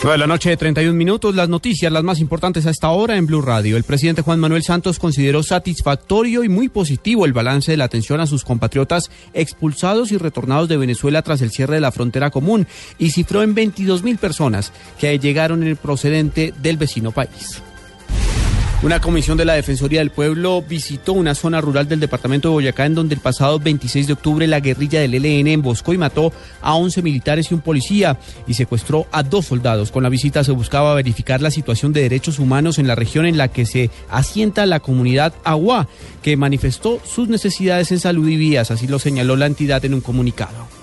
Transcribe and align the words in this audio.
9 0.00 0.12
de 0.12 0.18
la 0.18 0.28
noche 0.28 0.50
de 0.50 0.56
31 0.56 0.94
minutos, 0.94 1.34
las 1.34 1.48
noticias, 1.48 1.90
las 1.90 2.04
más 2.04 2.20
importantes 2.20 2.66
a 2.66 2.70
esta 2.70 2.90
hora 2.90 3.16
en 3.16 3.26
Blue 3.26 3.42
Radio. 3.42 3.76
El 3.76 3.82
presidente 3.82 4.22
Juan 4.22 4.38
Manuel 4.38 4.62
Santos 4.62 5.00
consideró 5.00 5.42
satisfactorio 5.42 6.44
y 6.44 6.48
muy 6.48 6.68
positivo 6.68 7.26
el 7.26 7.32
balance 7.32 7.72
de 7.72 7.78
la 7.78 7.86
atención 7.86 8.20
a 8.20 8.28
sus 8.28 8.44
compatriotas 8.44 9.10
expulsados 9.34 10.12
y 10.12 10.16
retornados 10.16 10.68
de 10.68 10.76
Venezuela 10.76 11.22
tras 11.22 11.42
el 11.42 11.50
cierre 11.50 11.74
de 11.74 11.80
la 11.80 11.90
frontera 11.90 12.30
común 12.30 12.68
y 12.96 13.10
cifró 13.10 13.42
en 13.42 13.54
22 13.54 14.04
mil 14.04 14.18
personas 14.18 14.72
que 15.00 15.18
llegaron 15.18 15.62
en 15.62 15.68
el 15.70 15.76
procedente 15.76 16.54
del 16.62 16.76
vecino 16.76 17.10
país. 17.10 17.60
Una 18.80 19.00
comisión 19.00 19.36
de 19.36 19.44
la 19.44 19.54
Defensoría 19.54 19.98
del 19.98 20.10
Pueblo 20.10 20.62
visitó 20.62 21.12
una 21.12 21.34
zona 21.34 21.60
rural 21.60 21.88
del 21.88 21.98
departamento 21.98 22.48
de 22.48 22.52
Boyacá 22.52 22.86
en 22.86 22.94
donde 22.94 23.16
el 23.16 23.20
pasado 23.20 23.58
26 23.58 24.06
de 24.06 24.12
octubre 24.12 24.46
la 24.46 24.60
guerrilla 24.60 25.00
del 25.00 25.16
ELN 25.16 25.48
emboscó 25.48 25.94
y 25.94 25.98
mató 25.98 26.32
a 26.62 26.76
11 26.76 27.02
militares 27.02 27.50
y 27.50 27.54
un 27.54 27.60
policía 27.60 28.20
y 28.46 28.54
secuestró 28.54 29.08
a 29.10 29.24
dos 29.24 29.46
soldados. 29.46 29.90
Con 29.90 30.04
la 30.04 30.08
visita 30.08 30.44
se 30.44 30.52
buscaba 30.52 30.94
verificar 30.94 31.42
la 31.42 31.50
situación 31.50 31.92
de 31.92 32.02
derechos 32.02 32.38
humanos 32.38 32.78
en 32.78 32.86
la 32.86 32.94
región 32.94 33.26
en 33.26 33.36
la 33.36 33.48
que 33.48 33.66
se 33.66 33.90
asienta 34.08 34.64
la 34.64 34.78
comunidad 34.78 35.34
Agua, 35.42 35.88
que 36.22 36.36
manifestó 36.36 37.00
sus 37.04 37.28
necesidades 37.28 37.90
en 37.90 37.98
salud 37.98 38.28
y 38.28 38.36
vías, 38.36 38.70
así 38.70 38.86
lo 38.86 39.00
señaló 39.00 39.34
la 39.34 39.46
entidad 39.46 39.84
en 39.84 39.94
un 39.94 40.02
comunicado. 40.02 40.77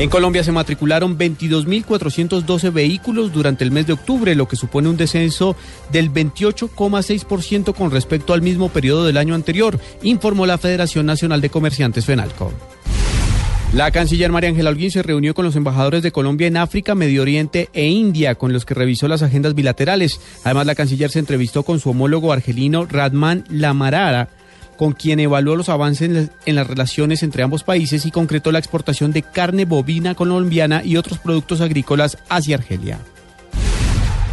En 0.00 0.08
Colombia 0.08 0.42
se 0.42 0.50
matricularon 0.50 1.18
22.412 1.18 2.72
vehículos 2.72 3.34
durante 3.34 3.64
el 3.64 3.70
mes 3.70 3.86
de 3.86 3.92
octubre, 3.92 4.34
lo 4.34 4.48
que 4.48 4.56
supone 4.56 4.88
un 4.88 4.96
descenso 4.96 5.56
del 5.92 6.10
28,6% 6.10 7.74
con 7.74 7.90
respecto 7.90 8.32
al 8.32 8.40
mismo 8.40 8.70
periodo 8.70 9.04
del 9.04 9.18
año 9.18 9.34
anterior, 9.34 9.78
informó 10.02 10.46
la 10.46 10.56
Federación 10.56 11.04
Nacional 11.04 11.42
de 11.42 11.50
Comerciantes 11.50 12.06
FENALCO. 12.06 12.50
La 13.74 13.90
canciller 13.90 14.32
María 14.32 14.48
Ángela 14.48 14.70
Holguín 14.70 14.90
se 14.90 15.02
reunió 15.02 15.34
con 15.34 15.44
los 15.44 15.54
embajadores 15.54 16.02
de 16.02 16.12
Colombia 16.12 16.46
en 16.46 16.56
África, 16.56 16.94
Medio 16.94 17.20
Oriente 17.20 17.68
e 17.74 17.88
India, 17.88 18.36
con 18.36 18.54
los 18.54 18.64
que 18.64 18.72
revisó 18.72 19.06
las 19.06 19.20
agendas 19.20 19.54
bilaterales. 19.54 20.18
Además, 20.44 20.64
la 20.64 20.74
canciller 20.74 21.10
se 21.10 21.18
entrevistó 21.18 21.62
con 21.62 21.78
su 21.78 21.90
homólogo 21.90 22.32
argelino 22.32 22.86
Radman 22.86 23.44
Lamarara 23.50 24.30
con 24.80 24.94
quien 24.94 25.20
evaluó 25.20 25.56
los 25.56 25.68
avances 25.68 26.30
en 26.46 26.54
las 26.54 26.66
relaciones 26.66 27.22
entre 27.22 27.42
ambos 27.42 27.64
países 27.64 28.06
y 28.06 28.10
concretó 28.10 28.50
la 28.50 28.60
exportación 28.60 29.12
de 29.12 29.20
carne 29.20 29.66
bovina 29.66 30.14
colombiana 30.14 30.80
y 30.82 30.96
otros 30.96 31.18
productos 31.18 31.60
agrícolas 31.60 32.16
hacia 32.30 32.56
Argelia. 32.56 32.98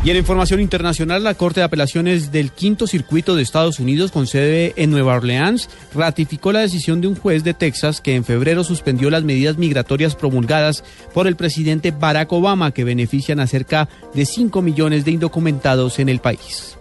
Y 0.06 0.10
en 0.10 0.16
información 0.16 0.62
internacional, 0.62 1.22
la 1.26 1.34
Corte 1.34 1.60
de 1.60 1.66
Apelaciones 1.66 2.32
del 2.32 2.54
Quinto 2.54 2.88
Circuito 2.88 3.36
de 3.36 3.42
Estados 3.42 3.82
Unidos, 3.82 4.14
con 4.14 4.26
sede 4.26 4.72
en 4.78 4.90
Nueva 4.90 5.16
Orleans, 5.16 5.70
ratificó 5.94 6.54
la 6.54 6.62
decisión 6.62 7.02
de 7.02 7.08
un 7.08 7.18
juez 7.18 7.44
de 7.44 7.54
Texas 7.54 8.00
que 8.00 8.16
en 8.16 8.24
febrero 8.24 8.64
suspendió 8.64 9.10
las 9.10 9.26
medidas 9.26 9.58
migratorias 9.58 10.16
promulgadas 10.16 10.86
por 11.14 11.28
el 11.28 11.36
presidente 11.36 11.92
Barack 11.92 12.32
Obama, 12.32 12.72
que 12.72 12.86
benefician 12.86 13.42
a 13.42 13.48
cerca 13.48 13.90
de 14.14 14.26
5 14.26 14.62
millones 14.62 15.04
de 15.04 15.12
indocumentados 15.12 16.00
en 16.00 16.08
el 16.08 16.20
país. 16.20 16.77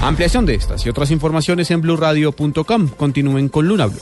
Ampliación 0.00 0.46
de 0.46 0.54
estas 0.54 0.86
y 0.86 0.88
otras 0.88 1.10
informaciones 1.10 1.70
en 1.70 1.82
blurradio.com. 1.82 2.88
Continúen 2.96 3.48
con 3.50 3.68
Luna 3.68 3.86
Blue. 3.86 4.00